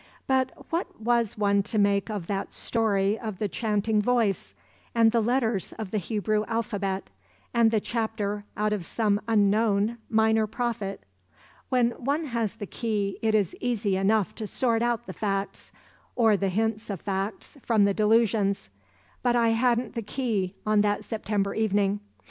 [0.25, 4.55] But what was one to make of that story of the chanting voice,
[4.95, 7.11] and the letters of the Hebrew alphabet,
[7.53, 11.03] and the chapter out of some unknown Minor Prophet?
[11.69, 15.71] When one has the key it is easy enough to sort out the facts,
[16.15, 18.71] or the hints of facts from the delusions;
[19.21, 21.99] but I hadn't the key on that September evening.